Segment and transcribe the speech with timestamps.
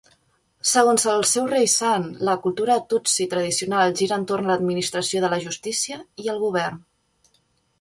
[0.67, 6.01] Segons el seu rei sant, la cultura tutsi tradicional gira entorn l"administració de la justícia
[6.25, 6.83] i el govern.